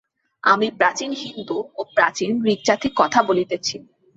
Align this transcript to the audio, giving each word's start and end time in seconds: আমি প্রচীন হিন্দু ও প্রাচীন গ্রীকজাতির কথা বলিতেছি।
আমি 0.43 0.67
প্রচীন 0.79 1.11
হিন্দু 1.21 1.57
ও 1.75 1.81
প্রাচীন 1.95 2.29
গ্রীকজাতির 2.41 2.93
কথা 2.95 3.19
বলিতেছি। 3.29 3.75